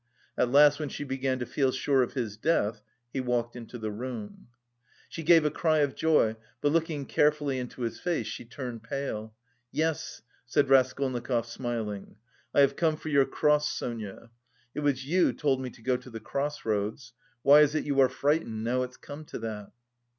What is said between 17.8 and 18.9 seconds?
you are frightened now